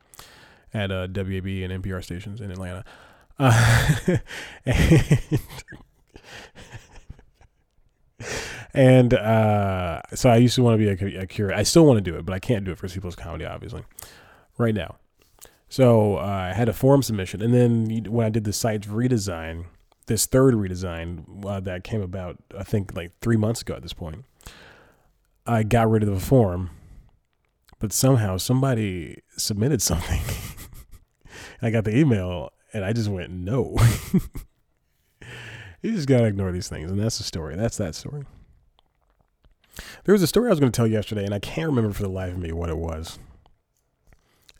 at 0.72 0.90
uh, 0.90 1.08
WABE 1.08 1.62
and 1.62 1.84
NPR 1.84 2.02
stations 2.02 2.40
in 2.40 2.50
Atlanta. 2.50 2.86
Uh, 3.38 4.16
and 4.64 5.40
and 8.72 9.12
uh, 9.12 10.00
so 10.14 10.30
I 10.30 10.36
used 10.36 10.54
to 10.54 10.62
want 10.62 10.80
to 10.80 10.96
be 10.96 11.16
a, 11.16 11.20
a 11.20 11.26
curator. 11.26 11.54
I 11.54 11.64
still 11.64 11.84
want 11.84 11.98
to 11.98 12.10
do 12.10 12.16
it, 12.16 12.24
but 12.24 12.32
I 12.32 12.38
can't 12.38 12.64
do 12.64 12.72
it 12.72 12.78
for 12.78 12.88
C 12.88 12.98
plus 12.98 13.14
comedy, 13.14 13.44
obviously, 13.44 13.82
right 14.56 14.74
now. 14.74 14.96
So 15.68 16.16
uh, 16.16 16.22
I 16.22 16.54
had 16.54 16.70
a 16.70 16.72
form 16.72 17.02
submission, 17.02 17.42
and 17.42 17.52
then 17.52 18.10
when 18.10 18.24
I 18.24 18.30
did 18.30 18.44
the 18.44 18.54
site's 18.54 18.86
redesign, 18.86 19.66
this 20.06 20.26
third 20.26 20.54
redesign 20.54 21.44
uh, 21.44 21.60
that 21.60 21.84
came 21.84 22.00
about, 22.00 22.36
I 22.56 22.62
think 22.62 22.94
like 22.94 23.12
three 23.20 23.36
months 23.36 23.62
ago 23.62 23.74
at 23.74 23.82
this 23.82 23.92
point, 23.92 24.24
I 25.46 25.62
got 25.62 25.90
rid 25.90 26.02
of 26.02 26.08
the 26.08 26.20
form, 26.20 26.70
but 27.78 27.92
somehow 27.92 28.36
somebody 28.36 29.22
submitted 29.36 29.82
something. 29.82 30.20
I 31.62 31.70
got 31.70 31.84
the 31.84 31.96
email, 31.96 32.50
and 32.72 32.84
I 32.84 32.92
just 32.92 33.08
went 33.08 33.30
no. 33.30 33.76
you 35.82 35.92
just 35.92 36.08
gotta 36.08 36.26
ignore 36.26 36.52
these 36.52 36.68
things, 36.68 36.90
and 36.90 37.00
that's 37.00 37.18
the 37.18 37.24
story. 37.24 37.56
That's 37.56 37.76
that 37.76 37.94
story. 37.94 38.24
There 40.04 40.12
was 40.12 40.22
a 40.22 40.26
story 40.26 40.46
I 40.46 40.50
was 40.50 40.60
going 40.60 40.72
to 40.72 40.76
tell 40.76 40.86
yesterday, 40.86 41.24
and 41.24 41.34
I 41.34 41.38
can't 41.38 41.68
remember 41.68 41.92
for 41.92 42.02
the 42.02 42.08
life 42.08 42.32
of 42.32 42.38
me 42.38 42.52
what 42.52 42.70
it 42.70 42.78
was. 42.78 43.18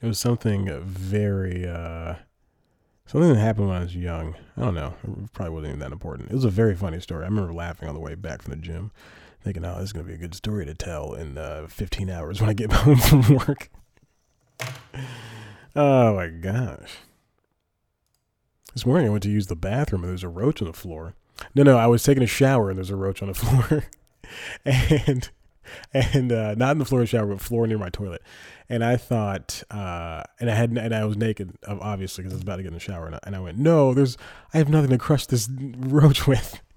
It 0.03 0.07
was 0.07 0.19
something 0.19 0.69
very, 0.83 1.67
uh, 1.67 2.17
something 3.07 3.33
that 3.33 3.39
happened 3.39 3.69
when 3.69 3.77
I 3.77 3.81
was 3.81 3.97
young. 3.97 4.35
I 4.57 4.61
don't 4.63 4.75
know. 4.75 4.95
It 5.05 5.33
probably 5.33 5.55
wasn't 5.55 5.69
even 5.71 5.81
that 5.81 5.93
important. 5.93 6.31
It 6.31 6.35
was 6.35 6.45
a 6.45 6.51
very 6.51 6.75
funny 6.75 7.01
story. 7.01 7.25
I 7.25 7.29
remember 7.29 7.53
laughing 7.53 7.89
on 7.89 7.95
the 7.95 8.01
way 8.01 8.15
back 8.15 8.43
from 8.43 8.51
the 8.51 8.57
gym, 8.57 8.91
thinking, 9.43 9.65
oh, 9.65 9.75
this 9.77 9.85
is 9.85 9.93
going 9.93 10.05
to 10.05 10.09
be 10.09 10.15
a 10.15 10.19
good 10.21 10.35
story 10.35 10.67
to 10.67 10.75
tell 10.75 11.15
in 11.15 11.39
uh, 11.39 11.67
15 11.69 12.11
hours 12.11 12.41
when 12.41 12.51
I 12.51 12.55
get 12.55 12.73
home 12.73 12.97
from 12.97 13.23
work. 13.37 13.71
oh 15.75 16.15
my 16.15 16.29
gosh. 16.29 16.99
This 18.75 18.85
morning 18.85 19.07
I 19.07 19.11
went 19.11 19.23
to 19.23 19.31
use 19.31 19.47
the 19.47 19.57
bathroom 19.57 20.03
and 20.03 20.11
there's 20.11 20.23
a 20.23 20.29
roach 20.29 20.61
on 20.61 20.69
the 20.69 20.75
floor. 20.75 21.15
No, 21.55 21.63
no, 21.63 21.79
I 21.79 21.87
was 21.87 22.03
taking 22.03 22.23
a 22.23 22.27
shower 22.27 22.69
and 22.69 22.79
there's 22.79 22.91
a 22.91 22.97
roach 22.97 23.23
on 23.23 23.29
the 23.29 23.35
floor. 23.35 23.85
and 24.65 25.31
and 25.93 26.33
uh, 26.33 26.55
not 26.55 26.73
in 26.73 26.79
the 26.79 26.85
floor 26.85 27.05
shower, 27.07 27.27
but 27.27 27.41
floor 27.41 27.67
near 27.67 27.79
my 27.79 27.91
toilet. 27.91 28.23
And 28.69 28.85
I 28.85 28.97
thought, 28.97 29.63
uh, 29.71 30.25
and 30.41 30.51
I 30.51 30.55
had, 30.55 30.71
and 30.77 30.95
I 30.95 31.05
was 31.05 31.17
naked, 31.17 31.57
obviously, 31.67 32.23
because 32.23 32.35
I 32.35 32.37
was 32.37 32.43
about 32.43 32.57
to 32.57 32.63
get 32.63 32.69
in 32.69 32.75
the 32.75 32.81
shower. 32.81 33.07
And 33.07 33.15
I, 33.15 33.21
and 33.25 33.37
I, 33.37 33.41
went, 33.41 33.59
no, 33.59 33.95
there's, 33.95 34.17
I 34.53 34.59
have 34.59 34.69
nothing 34.69 34.91
to 34.91 34.99
crush 34.99 35.27
this 35.27 35.49
roach 35.79 36.27
with. 36.27 36.61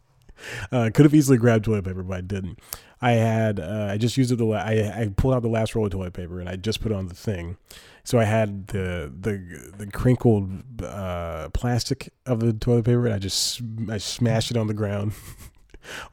Uh, 0.71 0.89
could 0.93 1.03
have 1.03 1.13
easily 1.13 1.37
grabbed 1.37 1.65
toilet 1.65 1.83
paper, 1.83 2.01
but 2.01 2.17
I 2.17 2.21
didn't. 2.21 2.59
I 3.01 3.11
had, 3.11 3.59
uh, 3.59 3.89
I 3.91 3.97
just 3.97 4.15
used 4.15 4.31
it. 4.31 4.37
The 4.37 4.45
la- 4.45 4.55
I, 4.55 5.01
I 5.01 5.09
pulled 5.13 5.33
out 5.33 5.41
the 5.41 5.49
last 5.49 5.75
roll 5.75 5.85
of 5.85 5.91
toilet 5.91 6.13
paper 6.13 6.39
and 6.39 6.47
I 6.47 6.55
just 6.55 6.79
put 6.79 6.93
on 6.93 7.07
the 7.07 7.13
thing. 7.13 7.57
So 8.03 8.17
I 8.17 8.23
had 8.23 8.67
the 8.67 9.13
the 9.19 9.71
the 9.77 9.85
crinkled 9.85 10.81
uh, 10.81 11.49
plastic 11.49 12.11
of 12.25 12.39
the 12.39 12.53
toilet 12.53 12.85
paper, 12.85 13.05
and 13.05 13.13
I 13.13 13.19
just 13.19 13.61
I 13.89 13.99
smashed 13.99 14.49
it 14.49 14.57
on 14.57 14.67
the 14.67 14.73
ground 14.73 15.13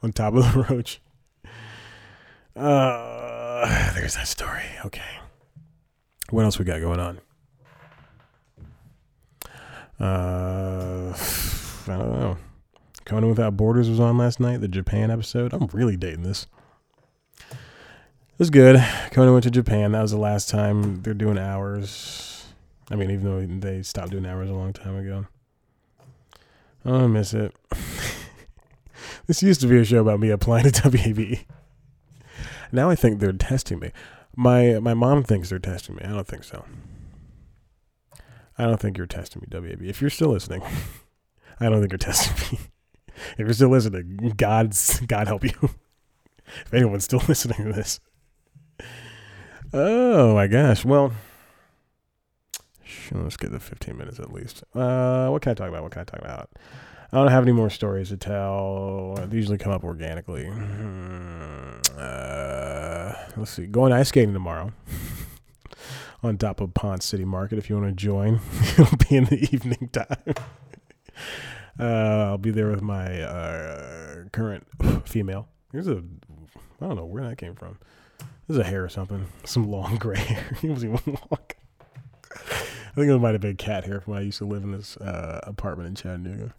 on 0.03 0.11
top 0.11 0.35
of 0.35 0.53
the 0.53 0.59
roach. 0.69 1.01
Uh, 2.57 3.93
there's 3.93 4.15
that 4.15 4.27
story. 4.27 4.63
Okay. 4.85 5.01
What 6.31 6.43
else 6.43 6.57
we 6.59 6.65
got 6.65 6.81
going 6.81 6.99
on? 6.99 7.19
Uh, 9.99 11.13
I 11.87 11.97
don't 11.97 12.19
know. 12.19 12.37
Conan 13.05 13.29
Without 13.29 13.55
Borders 13.55 13.89
was 13.89 13.99
on 13.99 14.17
last 14.17 14.39
night, 14.39 14.59
the 14.59 14.67
Japan 14.67 15.11
episode. 15.11 15.53
I'm 15.53 15.67
really 15.71 15.95
dating 15.95 16.23
this. 16.23 16.47
It 17.39 18.39
was 18.39 18.49
good. 18.49 18.83
Conan 19.11 19.31
went 19.31 19.43
to 19.43 19.51
Japan. 19.51 19.93
That 19.93 20.01
was 20.01 20.11
the 20.11 20.17
last 20.17 20.49
time 20.49 21.01
they're 21.03 21.13
doing 21.13 21.37
hours. 21.37 22.45
I 22.91 22.95
mean, 22.95 23.11
even 23.11 23.23
though 23.23 23.45
they 23.45 23.81
stopped 23.83 24.11
doing 24.11 24.25
hours 24.25 24.49
a 24.49 24.53
long 24.53 24.73
time 24.73 24.97
ago. 24.97 25.25
Oh, 26.85 27.05
I 27.05 27.07
miss 27.07 27.33
it. 27.33 27.55
this 29.27 29.41
used 29.41 29.61
to 29.61 29.67
be 29.67 29.79
a 29.79 29.85
show 29.85 30.01
about 30.01 30.19
me 30.19 30.29
applying 30.29 30.71
to 30.71 30.71
WABE. 30.89 31.45
Now 32.71 32.89
I 32.89 32.95
think 32.95 33.19
they're 33.19 33.31
testing 33.33 33.79
me. 33.79 33.91
My 34.35 34.79
my 34.79 34.93
mom 34.93 35.23
thinks 35.23 35.49
they're 35.49 35.59
testing 35.59 35.95
me. 35.95 36.03
I 36.03 36.09
don't 36.09 36.27
think 36.27 36.43
so. 36.43 36.65
I 38.57 38.65
don't 38.65 38.79
think 38.79 38.97
you're 38.97 39.07
testing 39.07 39.41
me, 39.41 39.47
WABE. 39.49 39.87
If 39.87 40.01
you're 40.01 40.09
still 40.09 40.29
listening, 40.29 40.61
I 41.59 41.69
don't 41.69 41.79
think 41.79 41.91
you're 41.91 41.97
testing 41.97 42.57
me. 42.57 42.63
If 43.31 43.39
you're 43.39 43.53
still 43.53 43.69
listening, 43.69 44.33
God's 44.37 44.99
God 44.99 45.25
help 45.25 45.43
you. 45.43 45.49
if 46.65 46.71
anyone's 46.71 47.05
still 47.05 47.23
listening 47.27 47.65
to 47.65 47.73
this. 47.73 47.99
Oh 49.73 50.35
my 50.35 50.45
gosh. 50.45 50.85
Well, 50.85 51.13
let's 53.11 53.37
get 53.37 53.51
the 53.51 53.59
15 53.59 53.97
minutes 53.97 54.19
at 54.19 54.31
least. 54.31 54.63
Uh, 54.75 55.29
what 55.29 55.41
can 55.41 55.51
I 55.51 55.55
talk 55.55 55.69
about? 55.69 55.81
What 55.81 55.91
can 55.91 56.01
I 56.01 56.05
talk 56.05 56.19
about? 56.19 56.51
I 57.11 57.17
don't 57.17 57.29
have 57.29 57.43
any 57.43 57.53
more 57.53 57.69
stories 57.69 58.09
to 58.09 58.17
tell. 58.17 59.15
They 59.27 59.37
usually 59.37 59.57
come 59.57 59.71
up 59.71 59.83
organically. 59.85 60.45
Hmm, 60.47 61.79
uh, 61.97 63.13
let's 63.37 63.51
see. 63.51 63.65
Going 63.65 63.93
ice 63.93 64.09
skating 64.09 64.33
tomorrow 64.33 64.73
on 66.23 66.37
top 66.37 66.59
of 66.59 66.73
Ponce 66.73 67.05
City 67.05 67.23
Market. 67.23 67.57
If 67.59 67.69
you 67.69 67.77
want 67.77 67.87
to 67.87 67.93
join, 67.93 68.41
it'll 68.77 68.97
be 69.09 69.15
in 69.15 69.25
the 69.25 69.37
evening 69.53 69.89
time. 69.93 70.35
Uh, 71.79 72.27
I'll 72.29 72.37
be 72.37 72.51
there 72.51 72.69
with 72.69 72.81
my 72.81 73.21
uh, 73.21 74.23
current 74.33 74.67
female. 75.05 75.47
Here's 75.71 75.87
a, 75.87 76.03
I 76.81 76.87
don't 76.87 76.97
know 76.97 77.05
where 77.05 77.23
that 77.23 77.37
came 77.37 77.55
from. 77.55 77.77
There's 78.47 78.59
a 78.59 78.63
hair 78.63 78.83
or 78.83 78.89
something. 78.89 79.27
Some 79.45 79.69
long 79.69 79.95
gray 79.95 80.19
hair. 80.19 80.57
He 80.61 80.67
wasn't 80.67 80.99
even 80.99 81.13
long. 81.13 81.39
I 82.31 82.99
think 82.99 83.11
it 83.11 83.19
might 83.19 83.33
have 83.33 83.41
been 83.41 83.57
cat 83.57 83.85
hair 83.85 84.01
from 84.01 84.13
when 84.13 84.21
I 84.21 84.25
used 84.25 84.39
to 84.39 84.45
live 84.45 84.63
in 84.63 84.71
this 84.71 84.97
uh, 84.97 85.39
apartment 85.43 85.87
in 85.89 85.95
Chattanooga. 85.95 86.53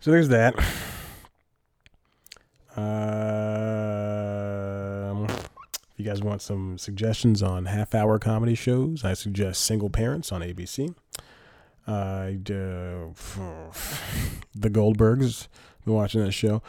So 0.00 0.10
there's 0.10 0.28
that. 0.28 0.54
Um, 2.76 2.84
if 5.24 5.94
you 5.96 6.04
guys 6.04 6.22
want 6.22 6.42
some 6.42 6.78
suggestions 6.78 7.42
on 7.42 7.64
half 7.64 7.92
hour 7.92 8.20
comedy 8.20 8.54
shows, 8.54 9.04
I 9.04 9.14
suggest 9.14 9.62
Single 9.64 9.90
Parents 9.90 10.30
on 10.30 10.42
ABC. 10.42 10.94
Uh, 11.88 12.26
the 14.54 14.70
Goldbergs, 14.70 15.48
been 15.84 15.94
watching 15.94 16.22
that 16.22 16.30
show. 16.30 16.62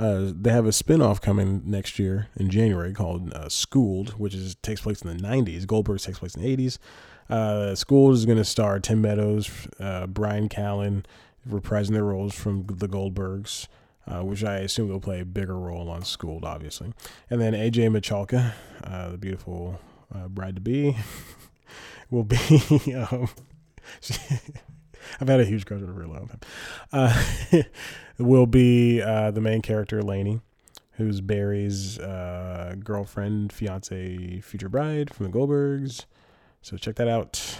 Uh, 0.00 0.32
they 0.34 0.50
have 0.50 0.66
a 0.66 0.70
spinoff 0.70 1.20
coming 1.20 1.62
next 1.64 2.00
year 2.00 2.26
in 2.34 2.50
January 2.50 2.92
called 2.92 3.32
uh, 3.32 3.48
Schooled, 3.48 4.18
which 4.18 4.34
is 4.34 4.56
takes 4.56 4.80
place 4.80 5.02
in 5.02 5.16
the 5.16 5.22
90s. 5.22 5.64
Goldbergs 5.64 6.04
takes 6.04 6.18
place 6.18 6.34
in 6.34 6.42
the 6.42 6.56
80s. 6.56 6.78
Uh, 7.30 7.76
Schooled 7.76 8.14
is 8.14 8.26
going 8.26 8.38
to 8.38 8.44
star 8.44 8.80
Tim 8.80 9.00
Meadows, 9.00 9.68
uh, 9.78 10.08
Bryan 10.08 10.48
Callen, 10.48 11.04
reprising 11.48 11.90
their 11.90 12.04
roles 12.04 12.34
from 12.34 12.66
the 12.66 12.88
Goldbergs, 12.88 13.66
uh, 14.06 14.20
which 14.20 14.44
I 14.44 14.58
assume 14.58 14.88
they'll 14.88 15.00
play 15.00 15.20
a 15.20 15.24
bigger 15.24 15.58
role 15.58 15.88
on 15.88 16.04
Schooled, 16.04 16.44
obviously. 16.44 16.92
And 17.30 17.40
then 17.40 17.52
AJ 17.52 17.90
Michalka, 17.90 18.52
uh, 18.84 19.10
the 19.10 19.18
beautiful 19.18 19.80
uh, 20.14 20.28
bride 20.28 20.56
to 20.56 20.60
be, 20.60 20.96
will 22.10 22.24
be. 22.24 22.38
Um, 23.10 23.28
I've 25.20 25.28
had 25.28 25.40
a 25.40 25.44
huge 25.44 25.66
crush 25.66 25.82
on 25.82 25.88
her 25.88 25.94
for 25.94 26.02
a 26.02 26.08
long 26.08 26.28
time. 26.28 26.40
Uh, 26.92 27.62
will 28.18 28.46
be 28.46 29.02
uh, 29.02 29.30
the 29.30 29.40
main 29.40 29.60
character, 29.60 30.02
Lainey, 30.02 30.40
who's 30.92 31.20
Barry's 31.20 31.98
uh, 31.98 32.76
girlfriend, 32.82 33.52
fiance, 33.52 34.40
future 34.40 34.68
bride 34.68 35.12
from 35.12 35.26
the 35.26 35.32
Goldbergs. 35.32 36.06
So 36.62 36.76
check 36.76 36.94
that 36.96 37.08
out. 37.08 37.58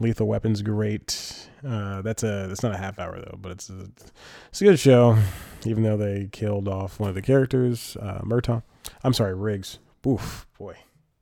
Lethal 0.00 0.26
Weapon's 0.26 0.62
great. 0.62 1.23
Uh, 1.66 2.02
that's 2.02 2.22
a 2.22 2.46
that's 2.46 2.62
not 2.62 2.74
a 2.74 2.78
half 2.78 2.98
hour 2.98 3.18
though, 3.18 3.38
but 3.40 3.52
it's 3.52 3.70
a 3.70 3.88
it's 4.48 4.60
a 4.60 4.64
good 4.64 4.78
show. 4.78 5.16
Even 5.64 5.82
though 5.82 5.96
they 5.96 6.28
killed 6.30 6.68
off 6.68 7.00
one 7.00 7.08
of 7.08 7.14
the 7.14 7.22
characters, 7.22 7.96
uh, 8.00 8.20
Murtaugh. 8.22 8.62
I'm 9.02 9.14
sorry, 9.14 9.34
Riggs. 9.34 9.78
Oof, 10.06 10.46
boy, 10.58 10.76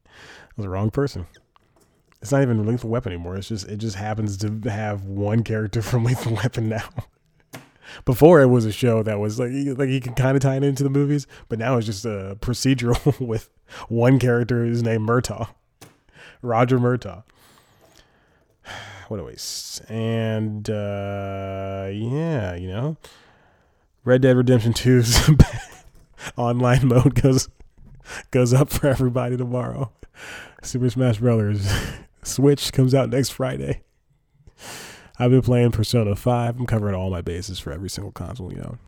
I 0.05 0.11
was 0.57 0.65
the 0.65 0.69
wrong 0.69 0.91
person. 0.91 1.27
It's 2.21 2.33
not 2.33 2.43
even 2.43 2.67
Lethal 2.67 2.91
Weapon 2.91 3.13
anymore. 3.13 3.37
It's 3.37 3.49
just 3.49 3.69
it 3.69 3.77
just 3.77 3.97
happens 3.97 4.37
to 4.39 4.69
have 4.69 5.05
one 5.05 5.45
character 5.45 5.81
from 5.83 6.05
Lethal 6.05 6.35
Weapon 6.35 6.69
now. 6.69 6.89
Before 8.05 8.41
it 8.41 8.47
was 8.47 8.65
a 8.65 8.73
show 8.73 9.03
that 9.03 9.21
was 9.21 9.39
like 9.39 9.53
like 9.79 9.91
you 9.91 10.01
can 10.01 10.15
kind 10.15 10.37
of 10.37 10.43
tie 10.43 10.57
it 10.57 10.65
into 10.65 10.83
the 10.83 10.91
movies, 10.91 11.29
but 11.49 11.59
now 11.61 11.77
it's 11.77 11.87
just 11.87 12.05
a 12.05 12.37
procedural 12.41 13.21
with 13.27 13.49
one 13.89 14.19
character 14.19 14.65
who's 14.65 14.83
named 14.83 15.09
Murtaugh, 15.09 15.49
Roger 16.41 16.79
Murtaugh 16.81 17.23
what 19.13 19.21
a 19.21 19.25
waste. 19.25 19.83
And 19.91 20.69
uh, 20.71 21.91
yeah, 21.93 22.55
you 22.55 22.67
know, 22.67 22.97
Red 24.05 24.23
Dead 24.23 24.39
Redemption 24.39 24.73
2's 24.73 25.31
online 26.37 26.89
mode 26.89 27.21
goes 27.21 27.51
goes 28.31 28.55
up 28.55 28.71
for 28.71 28.87
everybody 28.87 29.37
tomorrow. 29.37 29.93
Super 30.63 30.89
Smash 30.89 31.19
Brothers 31.19 31.71
Switch 32.23 32.73
comes 32.73 32.95
out 32.95 33.11
next 33.11 33.31
Friday. 33.31 33.83
I've 35.19 35.31
been 35.31 35.43
playing 35.43 35.73
Persona 35.73 36.17
5. 36.17 36.59
I'm 36.59 36.67
covering 36.67 36.95
all 36.95 37.11
my 37.11 37.21
bases 37.21 37.59
for 37.59 37.71
every 37.71 37.91
single 37.91 38.13
console, 38.13 38.51
you 38.51 38.61
know. 38.61 38.79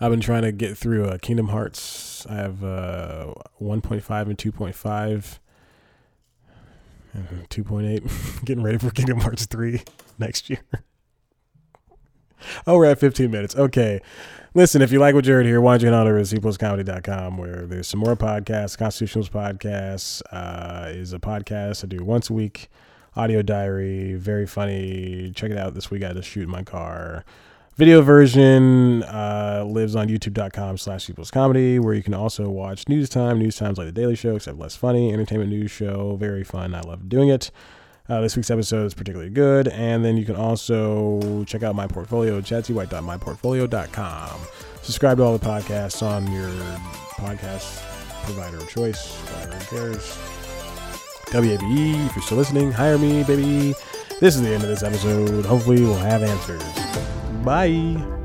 I've 0.00 0.10
been 0.10 0.20
trying 0.20 0.42
to 0.42 0.52
get 0.52 0.78
through 0.78 1.04
uh, 1.04 1.18
Kingdom 1.18 1.48
Hearts. 1.48 2.26
I 2.26 2.36
have 2.36 2.64
uh, 2.64 3.34
1.5 3.60 4.22
and 4.22 4.38
2.5. 4.38 5.38
2.8. 7.48 8.44
Getting 8.44 8.64
ready 8.64 8.78
for 8.78 8.90
Kingdom 8.90 9.20
Hearts 9.20 9.46
3 9.46 9.82
next 10.18 10.50
year. 10.50 10.60
oh, 12.66 12.76
we're 12.76 12.86
at 12.86 12.98
15 12.98 13.30
minutes. 13.30 13.56
Okay. 13.56 14.00
Listen, 14.54 14.80
if 14.80 14.90
you 14.90 14.98
like 14.98 15.14
what 15.14 15.26
you 15.26 15.34
heard 15.34 15.44
here, 15.44 15.60
why 15.60 15.74
don't 15.74 15.82
you 15.82 15.88
head 15.88 15.94
on 15.94 16.08
over 16.08 16.24
to 16.24 16.40
cpluscomedy.com 16.40 17.36
where 17.36 17.66
there's 17.66 17.86
some 17.86 18.00
more 18.00 18.16
podcasts. 18.16 18.76
Constitutionals 18.78 19.28
Podcast 19.28 20.22
uh, 20.32 20.88
is 20.88 21.12
a 21.12 21.18
podcast 21.18 21.84
I 21.84 21.88
do 21.88 22.02
once 22.02 22.30
a 22.30 22.32
week. 22.32 22.68
Audio 23.16 23.42
diary, 23.42 24.14
very 24.14 24.46
funny. 24.46 25.32
Check 25.34 25.50
it 25.50 25.58
out 25.58 25.74
this 25.74 25.90
week. 25.90 26.04
I 26.04 26.12
just 26.14 26.28
shoot 26.28 26.44
in 26.44 26.50
my 26.50 26.62
car. 26.62 27.24
Video 27.76 28.00
version 28.00 29.02
uh, 29.02 29.62
lives 29.66 29.94
on 29.94 30.08
youtube.com 30.08 30.78
slash 30.78 31.06
cpluscomedy, 31.06 31.78
where 31.78 31.92
you 31.92 32.02
can 32.02 32.14
also 32.14 32.48
watch 32.48 32.88
News 32.88 33.10
Time, 33.10 33.38
News 33.38 33.56
Times 33.56 33.76
like 33.76 33.86
The 33.86 33.92
Daily 33.92 34.14
Show, 34.14 34.34
except 34.34 34.58
less 34.58 34.74
funny, 34.74 35.12
entertainment 35.12 35.50
news 35.50 35.70
show, 35.70 36.16
very 36.16 36.42
fun. 36.42 36.74
I 36.74 36.80
love 36.80 37.10
doing 37.10 37.28
it. 37.28 37.50
Uh, 38.08 38.22
this 38.22 38.34
week's 38.34 38.50
episode 38.50 38.86
is 38.86 38.94
particularly 38.94 39.30
good. 39.30 39.68
And 39.68 40.02
then 40.02 40.16
you 40.16 40.24
can 40.24 40.36
also 40.36 41.44
check 41.44 41.62
out 41.62 41.74
my 41.74 41.86
portfolio, 41.86 42.40
chatsywhite.myportfolio.com. 42.40 44.40
Subscribe 44.80 45.18
to 45.18 45.24
all 45.24 45.36
the 45.36 45.46
podcasts 45.46 46.02
on 46.02 46.32
your 46.32 46.48
podcast 47.10 47.82
provider 48.24 48.56
of 48.56 48.70
choice, 48.70 49.16
whatever 49.16 49.62
cares. 49.66 50.16
WABE, 51.26 52.06
if 52.06 52.16
you're 52.16 52.22
still 52.22 52.38
listening, 52.38 52.72
hire 52.72 52.96
me, 52.96 53.22
baby. 53.24 53.74
This 54.18 54.34
is 54.34 54.40
the 54.40 54.48
end 54.48 54.62
of 54.62 54.70
this 54.70 54.82
episode. 54.82 55.44
Hopefully, 55.44 55.82
we'll 55.82 55.94
have 55.96 56.22
answers. 56.22 56.62
Bye. 57.46 58.15